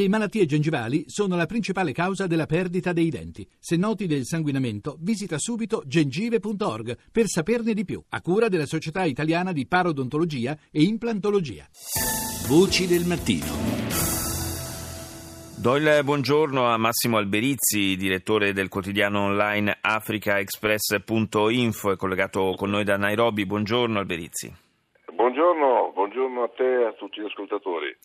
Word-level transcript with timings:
Le 0.00 0.08
malattie 0.08 0.46
gengivali 0.46 1.04
sono 1.08 1.36
la 1.36 1.44
principale 1.44 1.92
causa 1.92 2.26
della 2.26 2.46
perdita 2.46 2.94
dei 2.94 3.10
denti. 3.10 3.46
Se 3.58 3.76
noti 3.76 4.06
del 4.06 4.24
sanguinamento, 4.24 4.96
visita 4.98 5.36
subito 5.36 5.82
gengive.org 5.84 6.96
per 7.12 7.26
saperne 7.26 7.74
di 7.74 7.84
più, 7.84 8.02
a 8.08 8.22
cura 8.22 8.48
della 8.48 8.64
Società 8.64 9.04
Italiana 9.04 9.52
di 9.52 9.66
Parodontologia 9.66 10.56
e 10.70 10.84
Implantologia. 10.84 11.66
Voci 12.48 12.86
del 12.86 13.04
mattino. 13.04 13.44
Do 15.58 15.76
il 15.76 16.00
buongiorno 16.02 16.64
a 16.64 16.78
Massimo 16.78 17.18
Alberizzi, 17.18 17.94
direttore 17.96 18.54
del 18.54 18.70
quotidiano 18.70 19.24
online 19.24 19.76
africaexpress.info, 19.82 21.92
è 21.92 21.96
collegato 21.96 22.54
con 22.56 22.70
noi 22.70 22.84
da 22.84 22.96
Nairobi. 22.96 23.44
Buongiorno 23.44 23.98
Alberizzi. 23.98 24.50
Buongiorno, 25.14 25.89
buongiorno, 26.10 26.42
a 26.42 26.48
te 26.48 26.80
e 26.80 26.86
a 26.86 26.92
tutti 26.92 27.20
gli 27.20 27.24
ascoltatori. 27.24 27.96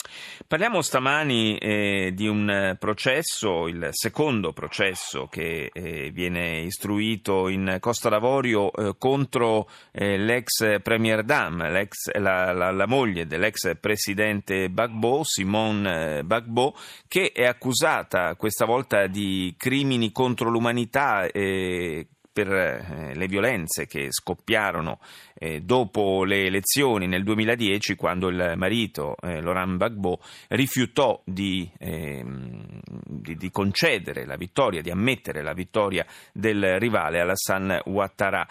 Parliamo 0.48 0.84
stamani 0.84 1.58
eh, 1.58 2.12
di 2.14 2.28
un 2.28 2.76
processo, 2.80 3.68
il 3.68 3.88
secondo 3.92 4.54
processo 4.54 5.26
che 5.26 5.72
eh, 5.73 6.12
viene 6.12 6.60
istruito 6.60 7.48
in 7.48 7.77
Costa 7.80 8.10
d'Avorio 8.10 8.72
eh, 8.72 8.96
contro 8.99 9.68
eh, 9.91 10.18
l'ex 10.18 10.82
Premier 10.84 11.23
Dam, 11.23 11.68
l'ex, 11.72 12.12
la, 12.20 12.54
la, 12.54 12.70
la, 12.70 12.86
moglie 12.86 13.26
dell'ex 13.26 13.76
presidente 13.80 14.70
Bagbo, 14.70 15.24
Simone 15.24 16.20
eh, 16.20 16.24
Bagbo, 16.24 16.76
che 17.08 17.32
è 17.34 17.46
accusata 17.46 18.35
questa 18.35 18.66
volta 18.66 19.08
di 19.08 19.55
crimini 19.58 20.12
contro 20.12 20.52
l'umanità 20.52 21.26
eh, 21.26 22.05
per 22.35 22.52
eh, 22.52 23.13
le 23.16 23.27
violenze 23.27 23.85
che 23.85 24.07
scoppiarono 24.12 24.99
eh, 25.35 25.62
dopo 25.62 26.26
le 26.26 26.48
elezioni 26.48 27.07
nel 27.07 27.23
2010 27.23 27.95
quando 27.95 28.27
il 28.27 28.55
marito 28.57 29.16
eh, 29.21 29.39
Laurent 29.39 29.76
Gbagbo 29.76 30.20
rifiutò 30.49 31.21
di, 31.23 31.71
ehm, 31.79 32.81
di, 32.84 33.38
di, 33.38 33.49
concedere 33.52 34.26
la 34.26 34.35
vittoria, 34.35 34.81
di 34.81 34.91
ammettere 34.91 35.41
la 35.43 35.53
vittoria 35.53 36.05
del 36.34 36.77
rivale 36.77 37.21
Alassane 37.21 37.82
Ouattara. 37.85 38.45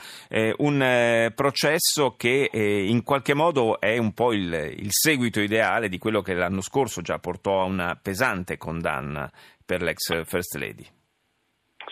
Un 0.56 1.32
processo 1.34 2.14
che 2.16 2.48
in 2.52 3.02
qualche 3.02 3.34
modo 3.34 3.78
è 3.78 3.98
un 3.98 4.12
po' 4.14 4.32
il, 4.32 4.52
il 4.78 4.88
seguito 4.90 5.40
ideale 5.40 5.88
di 5.88 5.98
quello 5.98 6.22
che 6.22 6.32
l'anno 6.32 6.62
scorso 6.62 7.02
già 7.02 7.18
portò 7.18 7.60
a 7.60 7.64
una 7.64 7.98
pesante 8.00 8.56
condanna 8.56 9.30
per 9.64 9.82
l'ex 9.82 10.24
First 10.24 10.56
Lady. 10.56 10.86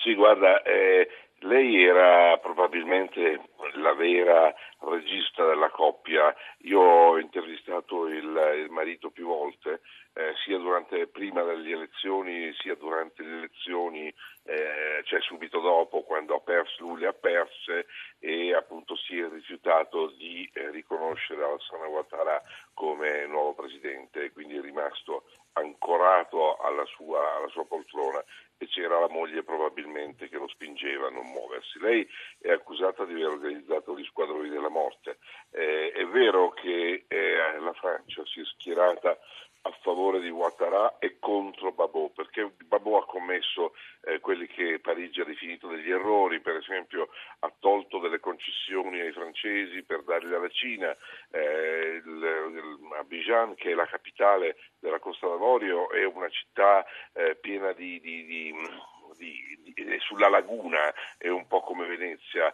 Sì, 0.02 0.14
guarda, 0.14 0.62
eh, 0.62 1.06
lei 1.42 1.84
era 1.84 2.36
probabilmente 2.38 3.48
la 3.74 3.94
vera 3.94 4.54
regista 4.80 5.46
della 5.46 5.70
coppia. 5.70 6.34
Io 6.62 6.80
ho 6.80 7.18
intervistato 7.18 8.06
il, 8.06 8.62
il 8.64 8.70
marito 8.70 9.10
più 9.10 9.26
volte, 9.26 9.80
eh, 10.14 10.34
sia 10.44 10.58
durante, 10.58 11.06
prima 11.06 11.42
delle 11.42 11.70
elezioni 11.70 12.52
sia 12.58 12.74
durante 12.74 13.22
le 13.22 13.36
elezioni, 13.38 14.12
eh, 14.44 15.02
cioè 15.04 15.20
subito 15.20 15.60
dopo, 15.60 16.02
quando 16.02 16.34
ha 16.34 16.40
perso, 16.40 16.82
lui 16.82 17.00
le 17.00 17.06
ha 17.08 17.12
perse 17.12 17.86
e 18.18 18.54
appunto 18.54 18.96
si 18.96 19.18
è 19.18 19.28
rifiutato 19.28 20.08
di 20.08 20.48
eh, 20.52 20.70
riconoscere 20.70 21.42
Alassane 21.42 21.86
Ouattara 21.86 22.42
come 22.74 23.26
nuovo 23.26 23.54
presidente, 23.54 24.32
quindi 24.32 24.56
è 24.56 24.60
rimasto 24.60 25.24
ancorato 25.54 26.56
alla 26.56 26.84
sua, 26.86 27.36
alla 27.36 27.48
sua 27.48 27.66
poltrona 27.66 28.22
c'era 28.72 28.98
la 28.98 29.08
moglie 29.08 29.42
probabilmente 29.42 30.28
che 30.30 30.38
lo 30.38 30.48
spingeva 30.48 31.08
a 31.08 31.10
non 31.10 31.26
muoversi. 31.26 31.78
Lei 31.78 32.08
è 32.40 32.50
accusata 32.50 33.04
di 33.04 33.12
aver 33.12 33.26
organizzato 33.26 33.96
gli 33.96 34.04
squadroni 34.04 34.48
della 34.48 34.70
morte. 34.70 35.18
Eh, 35.50 35.92
è 35.92 36.06
vero 36.06 36.50
che 36.50 37.04
eh, 37.06 37.58
la 37.60 37.72
Francia 37.74 38.24
si 38.24 38.40
è 38.40 38.44
schierata 38.44 39.18
a 39.64 39.70
favore 39.82 40.20
di 40.20 40.28
Ouattara 40.28 40.98
e 40.98 41.18
contro 41.20 41.70
Babot, 41.72 42.12
perché 42.14 42.50
Babot 42.64 43.02
ha 43.02 43.06
commesso 43.06 43.74
eh, 44.04 44.18
quelli 44.18 44.46
che 44.48 44.80
Parigi 44.80 45.20
ha 45.20 45.24
definito 45.24 45.68
degli 45.68 45.90
errori, 45.90 46.40
per 46.40 46.56
esempio 46.56 47.10
ha 47.40 47.52
tolto 47.60 47.98
delle 48.00 48.18
concessioni 48.18 49.00
ai 49.00 49.12
francesi 49.12 49.84
per 49.84 50.02
darli 50.02 50.34
alla 50.34 50.48
Cina, 50.48 50.96
eh, 51.30 52.02
il, 52.04 52.04
il 52.04 52.78
Abidjan 52.98 53.54
che 53.54 53.70
è 53.70 53.74
la 53.74 53.86
capitale 53.86 54.56
Costa 55.02 55.26
d'Avorio 55.26 55.90
è 55.90 56.04
una 56.04 56.28
città 56.28 56.86
eh, 57.12 57.34
piena 57.34 57.72
di, 57.72 58.00
di, 58.00 58.24
di 58.24 58.54
di, 59.16 59.40
sulla 60.00 60.28
laguna 60.28 60.92
è 61.18 61.28
un 61.28 61.46
po' 61.46 61.60
come 61.60 61.86
Venezia, 61.86 62.52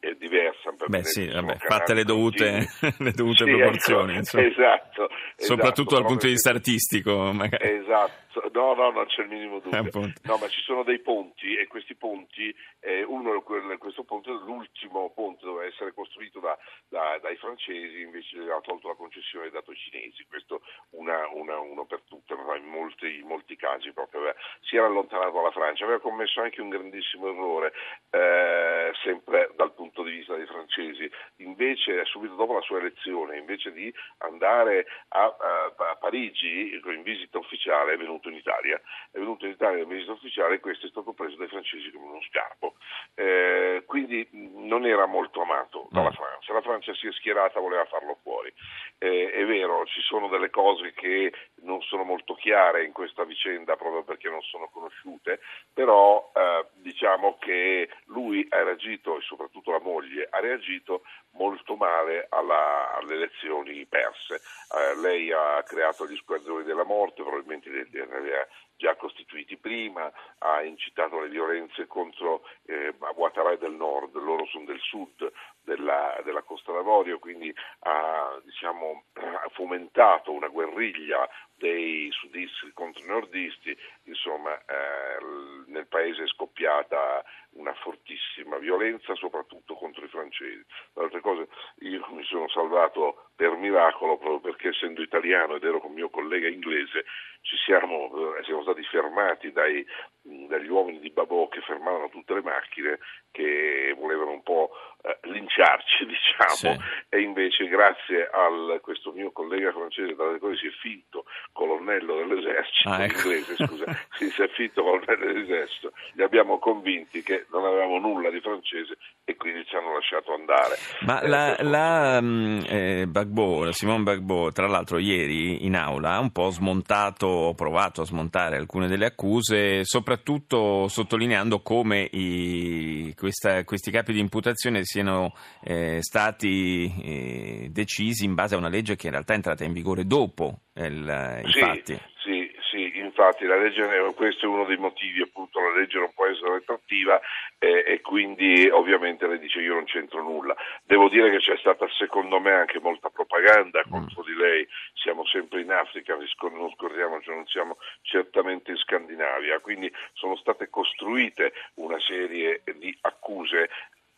è 0.00 0.14
diversa. 0.14 0.72
Beh, 0.86 1.04
sì, 1.04 1.26
vabbè, 1.26 1.56
fatte 1.58 1.94
le 1.94 2.04
dovute, 2.04 2.66
le 2.98 3.12
dovute 3.12 3.44
sì, 3.44 3.50
proporzioni. 3.50 4.16
Ecco, 4.16 4.38
esatto, 4.38 5.08
Soprattutto 5.36 5.90
esatto, 5.90 5.94
dal 5.94 6.04
punto 6.04 6.26
di 6.26 6.32
vista 6.32 6.50
artistico. 6.50 7.32
Magari. 7.32 7.68
Esatto, 7.78 8.50
no, 8.52 8.74
no, 8.74 8.90
non 8.90 9.06
c'è 9.06 9.22
il 9.22 9.28
minimo 9.28 9.60
dubbio. 9.60 10.12
no, 10.22 10.36
ma 10.36 10.48
ci 10.48 10.60
sono 10.62 10.82
dei 10.82 11.00
ponti 11.00 11.56
e 11.56 11.66
questi 11.66 11.94
ponti, 11.94 12.54
eh, 12.80 13.02
uno, 13.02 13.40
questo 13.42 14.04
ponte, 14.04 14.30
l'ultimo 14.30 15.10
ponte 15.10 15.44
doveva 15.44 15.66
essere 15.66 15.92
costruito 15.92 16.40
da, 16.40 16.56
da, 16.88 17.18
dai 17.22 17.36
francesi, 17.36 18.00
invece 18.00 18.38
ha 18.50 18.60
tolto 18.60 18.88
la 18.88 18.94
concessione 18.94 19.46
e 19.46 19.50
dato 19.50 19.70
ai 19.70 19.76
cinesi. 19.76 20.26
Questo 20.28 20.62
una, 20.90 21.28
una, 21.32 21.58
uno 21.58 21.84
per 21.84 22.02
tutte, 22.06 22.34
ma 22.34 22.56
in 22.56 22.66
molti, 22.66 23.18
in 23.18 23.26
molti 23.26 23.56
casi 23.56 23.92
proprio 23.92 24.20
aveva, 24.20 24.36
si 24.60 24.76
era 24.76 24.86
allontanato 24.86 25.32
dalla 25.32 25.50
Francia. 25.50 25.84
Aveva 25.84 26.00
commesso 26.00 26.40
anche 26.40 26.60
un 26.60 26.68
grandissimo 26.68 27.28
errore. 27.28 27.72
Eh, 28.10 28.53
sempre 29.02 29.50
dal 29.56 29.72
punto 29.74 30.02
di 30.02 30.10
vista 30.10 30.34
dei 30.34 30.46
francesi. 30.46 31.10
Invece, 31.36 32.04
subito 32.04 32.34
dopo 32.34 32.54
la 32.54 32.60
sua 32.62 32.78
elezione, 32.78 33.38
invece 33.38 33.72
di 33.72 33.92
andare 34.18 34.86
a, 35.08 35.24
a, 35.24 35.74
a 35.76 35.96
Parigi 35.96 36.80
in 36.84 37.02
visita 37.02 37.38
ufficiale, 37.38 37.94
è 37.94 37.96
venuto 37.96 38.28
in 38.28 38.36
Italia. 38.36 38.80
È 39.10 39.18
venuto 39.18 39.44
in 39.44 39.52
Italia 39.52 39.82
in 39.82 39.88
visita 39.88 40.12
ufficiale 40.12 40.56
e 40.56 40.60
questo 40.60 40.86
è 40.86 40.90
stato 40.90 41.12
preso 41.12 41.36
dai 41.36 41.48
francesi 41.48 41.90
come 41.90 42.06
uno 42.06 42.22
scarpo. 42.28 42.74
Eh, 43.14 43.82
quindi 43.86 44.26
non 44.32 44.86
era 44.86 45.06
molto 45.06 45.42
amato 45.42 45.88
dalla. 45.90 46.10
Francia. 46.10 46.33
Francia 46.64 46.94
si 46.94 47.06
è 47.06 47.12
schierata, 47.12 47.60
voleva 47.60 47.84
farlo 47.84 48.18
fuori. 48.22 48.52
Eh, 48.98 49.30
è 49.30 49.44
vero, 49.44 49.84
ci 49.86 50.00
sono 50.00 50.28
delle 50.28 50.50
cose 50.50 50.92
che 50.94 51.32
non 51.62 51.80
sono 51.82 52.04
molto 52.04 52.34
chiare 52.34 52.84
in 52.84 52.92
questa 52.92 53.24
vicenda 53.24 53.76
proprio 53.76 54.02
perché 54.02 54.30
non 54.30 54.40
sono 54.42 54.68
conosciute, 54.68 55.40
però 55.72 56.32
eh, 56.34 56.66
diciamo 56.80 57.36
che 57.38 57.90
lui 58.06 58.46
ha 58.48 58.62
reagito 58.62 59.18
e 59.18 59.20
soprattutto 59.20 59.70
la 59.70 59.80
moglie 59.80 60.26
ha 60.30 60.40
reagito 60.40 61.02
molto 61.32 61.76
male 61.76 62.26
alla, 62.30 62.96
alle 62.96 63.14
elezioni 63.14 63.84
perse. 63.86 64.36
Eh, 64.36 65.00
lei 65.00 65.30
ha 65.32 65.62
creato 65.62 66.06
gli 66.06 66.16
squadroni 66.16 66.64
della 66.64 66.84
morte, 66.84 67.22
probabilmente 67.22 67.68
li 67.70 68.00
aveva 68.00 68.46
già 68.76 68.96
costituiti 68.96 69.56
prima, 69.56 70.12
ha 70.38 70.62
incitato 70.62 71.20
le 71.20 71.28
violenze 71.28 71.86
contro 71.86 72.42
eh, 72.66 72.94
Ouattara 72.98 73.56
del 73.56 73.72
nord, 73.72 74.14
loro 74.16 74.46
sono 74.46 74.64
del 74.64 74.80
sud 74.80 75.30
della, 75.64 76.20
della 76.24 76.42
Costa 76.42 76.72
d'Avorio, 76.72 77.18
quindi 77.18 77.54
ha 77.80 78.40
diciamo, 78.44 79.04
fomentato 79.52 80.32
una 80.32 80.48
guerriglia 80.48 81.28
dei 81.56 82.10
sudisti 82.10 82.72
contro 82.72 83.02
i 83.02 83.06
nordisti, 83.06 83.76
insomma 84.04 84.54
eh, 84.58 85.64
nel 85.66 85.86
paese 85.86 86.24
è 86.24 86.26
scoppiata 86.26 87.24
una 87.52 87.72
fortissima 87.74 88.58
violenza 88.58 89.14
soprattutto 89.14 89.74
contro 89.74 90.04
i 90.04 90.08
francesi. 90.08 90.64
Tra 90.92 91.04
altre 91.04 91.20
cose 91.20 91.48
io 91.80 92.04
mi 92.10 92.24
sono 92.24 92.48
salvato 92.48 93.28
per 93.36 93.56
miracolo 93.56 94.18
proprio 94.18 94.40
perché 94.40 94.68
essendo 94.68 95.02
italiano 95.02 95.56
ed 95.56 95.64
ero 95.64 95.80
con 95.80 95.92
mio 95.92 96.10
collega 96.10 96.48
inglese 96.48 97.04
ci 97.42 97.56
siamo, 97.64 98.36
eh, 98.36 98.44
siamo 98.44 98.62
stati 98.62 98.82
fermati 98.84 99.52
dai, 99.52 99.86
dagli 100.22 100.68
uomini 100.68 100.98
di 100.98 101.10
Babò 101.10 101.48
che 101.48 101.60
fermavano 101.60 102.08
tutte 102.08 102.34
le 102.34 102.42
macchine 102.42 102.98
che 103.30 103.94
volevano 103.96 104.30
un 104.30 104.42
po' 104.42 104.70
eh, 105.02 105.18
linciarci 105.34 106.06
diciamo. 106.08 106.54
Sì. 106.54 106.80
e 107.08 107.20
invece 107.20 107.66
grazie 107.66 108.30
a 108.30 108.78
questo 108.80 109.12
mio 109.12 109.32
collega 109.32 109.72
francese 109.72 110.14
tra 110.14 110.30
le 110.30 110.38
cose 110.38 110.56
si 110.56 110.66
è 110.66 110.70
finto 110.80 111.24
colonnello 111.52 112.16
dell'esercito 112.16 112.88
ah, 112.88 113.04
ecco. 113.04 113.30
inglese 113.30 113.56
scusa. 113.56 113.84
Si 114.14 114.42
è 114.42 114.48
finto 114.48 114.82
colonnello 114.82 115.32
dell'esercito. 115.32 115.92
Li 116.12 116.22
abbiamo 116.22 116.58
convinti 116.58 117.22
che 117.22 117.46
non 117.50 117.64
avevamo 117.64 117.98
nulla 117.98 118.30
di 118.30 118.40
francese 118.40 118.96
e 119.24 119.36
quindi 119.36 119.64
ci 119.66 119.76
hanno 119.76 119.94
lasciato 119.94 120.34
andare. 120.34 120.76
Ma 121.00 121.20
eh, 121.20 121.28
la, 121.28 121.56
la 121.60 122.20
mm, 122.20 122.58
eh, 122.66 123.06
Bagbo, 123.06 123.70
Simone 123.72 124.02
Bagbo 124.02 124.52
tra 124.52 124.66
l'altro 124.66 124.98
ieri 124.98 125.64
in 125.64 125.76
aula 125.76 126.12
ha 126.12 126.20
un 126.20 126.30
po' 126.30 126.50
smontato 126.50 127.26
ho 127.26 127.54
provato 127.54 128.02
a 128.02 128.06
smontare 128.06 128.56
alcune 128.56 128.86
delle 128.86 129.06
accuse 129.06 129.84
soprattutto 129.84 130.88
sottolineando 130.88 131.60
come 131.60 132.08
i, 132.10 133.12
questa, 133.16 133.64
questi 133.64 133.90
capi 133.90 134.12
di 134.12 134.20
imputazione 134.20 134.84
siano 134.84 135.23
eh, 135.62 135.98
stati 136.00 136.92
eh, 137.02 137.68
decisi 137.70 138.24
in 138.24 138.34
base 138.34 138.54
a 138.54 138.58
una 138.58 138.68
legge 138.68 138.96
che 138.96 139.06
in 139.06 139.12
realtà 139.12 139.32
è 139.32 139.36
entrata 139.36 139.64
in 139.64 139.72
vigore 139.72 140.06
dopo 140.06 140.60
il, 140.74 141.42
i 141.44 141.52
sì, 141.52 141.60
fatti. 141.60 142.00
Sì, 142.24 142.50
sì, 142.70 142.98
infatti 142.98 143.44
la 143.44 143.56
legge, 143.56 143.86
questo 144.16 144.46
è 144.46 144.48
uno 144.48 144.64
dei 144.64 144.76
motivi, 144.76 145.22
appunto 145.22 145.60
la 145.60 145.78
legge 145.78 145.98
non 145.98 146.12
può 146.12 146.26
essere 146.26 146.54
retroattiva 146.54 147.20
eh, 147.58 147.84
e 147.86 148.00
quindi 148.00 148.68
ovviamente 148.68 149.28
lei 149.28 149.38
dice 149.38 149.60
io 149.60 149.74
non 149.74 149.84
c'entro 149.84 150.22
nulla. 150.22 150.56
Devo 150.84 151.08
dire 151.08 151.30
che 151.30 151.38
c'è 151.38 151.56
stata 151.58 151.86
secondo 151.96 152.40
me 152.40 152.52
anche 152.52 152.80
molta 152.80 153.10
propaganda 153.10 153.82
mm. 153.86 153.90
contro 153.90 154.24
di 154.24 154.34
lei, 154.34 154.66
siamo 154.94 155.24
sempre 155.26 155.60
in 155.60 155.70
Africa, 155.70 156.16
non 156.16 156.70
scordiamoci, 156.72 157.30
non 157.30 157.46
siamo 157.46 157.76
certamente 158.02 158.72
in 158.72 158.76
Scandinavia, 158.78 159.60
quindi 159.60 159.92
sono 160.14 160.34
state 160.36 160.68
costruite 160.68 161.52
una 161.74 162.00
serie 162.00 162.62
di 162.78 162.96
accuse 163.02 163.68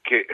che 0.07 0.25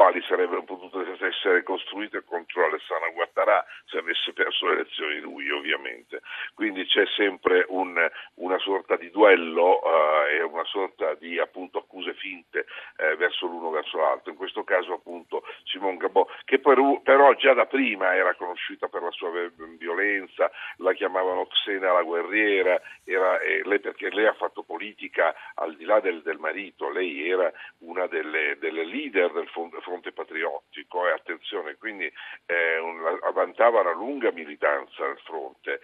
uguali 0.00 0.22
sarebbero 0.22 0.64
potute 0.64 1.04
essere 1.26 1.62
costruite 1.62 2.24
contro 2.24 2.64
Alessandro 2.64 3.12
Guattarà 3.12 3.62
se 3.84 3.98
avesse 3.98 4.32
perso 4.32 4.66
le 4.66 4.72
elezioni 4.72 5.20
lui 5.20 5.50
ovviamente. 5.50 6.22
Quindi 6.54 6.86
c'è 6.86 7.04
sempre 7.14 7.66
un, 7.68 7.94
una 8.36 8.58
sorta 8.58 8.96
di 8.96 9.10
duello 9.10 9.82
eh, 9.82 10.36
e 10.36 10.42
una 10.42 10.64
sorta 10.64 11.12
di 11.14 11.38
appunto, 11.38 11.78
accuse 11.78 12.14
finte 12.14 12.64
eh, 12.96 13.14
verso 13.16 13.46
l'uno 13.46 13.68
verso 13.68 13.98
l'altro. 13.98 14.30
In 14.30 14.38
questo 14.38 14.64
caso 14.64 14.94
appunto 14.94 15.39
Simone 15.70 15.96
Gabò, 15.96 16.26
che 16.44 16.58
per, 16.58 16.78
però 17.02 17.34
già 17.34 17.54
da 17.54 17.66
prima 17.66 18.14
era 18.14 18.34
conosciuta 18.34 18.88
per 18.88 19.02
la 19.02 19.10
sua 19.10 19.30
violenza, 19.78 20.50
la 20.76 20.92
chiamavano 20.92 21.46
Xena 21.46 21.92
la 21.92 22.02
guerriera, 22.02 22.80
era, 23.04 23.38
eh, 23.40 23.62
lei, 23.64 23.80
perché 23.80 24.10
lei 24.10 24.26
ha 24.26 24.34
fatto 24.34 24.62
politica 24.62 25.34
al 25.54 25.76
di 25.76 25.84
là 25.84 26.00
del, 26.00 26.22
del 26.22 26.38
marito, 26.38 26.90
lei 26.90 27.28
era 27.28 27.50
una 27.78 28.06
delle, 28.06 28.56
delle 28.58 28.84
leader 28.84 29.32
del 29.32 29.48
fronte 29.48 30.12
patriottico 30.12 31.06
e 31.06 31.12
attenzione, 31.12 31.76
quindi 31.76 32.10
eh, 32.46 32.78
un, 32.78 33.18
vantava 33.32 33.80
una 33.80 33.92
lunga 33.92 34.30
militanza 34.32 35.04
al 35.04 35.18
fronte 35.24 35.80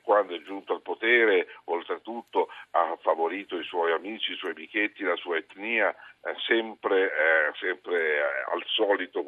quando 0.00 0.34
è 0.34 0.42
giunto 0.42 0.72
al 0.72 0.82
potere 0.82 1.48
oltretutto 1.64 2.48
ha 2.70 2.96
favorito 3.00 3.58
i 3.58 3.64
suoi 3.64 3.92
amici, 3.92 4.32
i 4.32 4.36
suoi 4.36 4.52
amichetti, 4.52 5.02
la 5.02 5.16
sua 5.16 5.36
etnia 5.36 5.94
eh, 6.26 6.34
sempre, 6.46 7.04
eh, 7.04 7.52
sempre 7.60 8.16
eh, 8.16 8.20
al 8.50 8.62
solito 8.66 9.22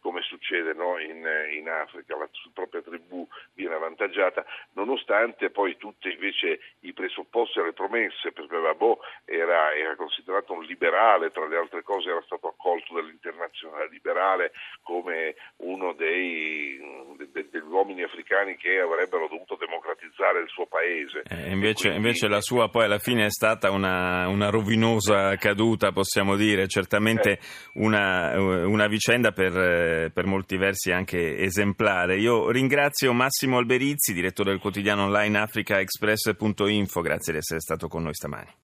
come 0.00 0.20
succede 0.20 0.74
no? 0.74 0.98
in, 0.98 1.26
in, 1.52 1.68
Africa, 1.68 2.16
la 2.16 2.28
propria 2.52 2.82
tribù 2.82 3.26
viene 3.54 3.74
avvantaggiata, 3.74 4.44
nonostante 4.72 5.48
poi 5.48 5.78
tutti 5.78 6.12
invece 6.12 6.60
i 6.80 6.92
presupposti 6.92 7.58
e 7.58 7.64
le 7.64 7.72
promesse, 7.72 8.32
perché 8.32 8.58
Babò 8.58 8.98
era, 9.24 9.74
era 9.74 9.96
considerato 9.96 10.52
un 10.52 10.64
liberale, 10.64 11.30
tra 11.30 11.46
le 11.46 11.56
altre 11.56 11.82
cose 11.82 12.10
era 12.10 12.22
stato 12.22 12.48
accolto 12.48 12.94
dall'internazionale 12.94 13.88
liberale 13.88 14.52
come 14.82 15.34
uno 15.58 15.94
dei, 15.94 16.78
de, 17.16 17.48
degli 17.48 17.62
uomini 17.62 18.02
africani 18.02 18.56
che 18.56 18.78
avrebbero 18.78 19.26
dovuto 19.26 19.56
democratizzare 19.56 20.11
il 20.40 20.48
suo 20.48 20.66
paese. 20.66 21.22
Eh, 21.28 21.50
invece, 21.50 21.88
quindi... 21.88 21.96
invece, 21.96 22.28
la 22.28 22.40
sua 22.40 22.68
poi 22.68 22.84
alla 22.84 22.98
fine 22.98 23.26
è 23.26 23.30
stata 23.30 23.70
una, 23.70 24.28
una 24.28 24.50
rovinosa 24.50 25.36
caduta, 25.36 25.92
possiamo 25.92 26.36
dire, 26.36 26.68
certamente 26.68 27.32
eh. 27.32 27.38
una, 27.74 28.38
una, 28.38 28.86
vicenda 28.86 29.32
per, 29.32 30.12
per, 30.12 30.26
molti 30.26 30.56
versi 30.56 30.92
anche 30.92 31.38
esemplare. 31.38 32.16
Io 32.16 32.50
ringrazio 32.50 33.12
Massimo 33.12 33.58
Alberizzi, 33.58 34.12
direttore 34.12 34.50
del 34.50 34.60
quotidiano 34.60 35.04
online 35.04 35.38
africaexpress.info, 35.38 37.00
grazie 37.00 37.32
di 37.32 37.38
essere 37.38 37.60
stato 37.60 37.88
con 37.88 38.02
noi 38.02 38.14
stamani. 38.14 38.54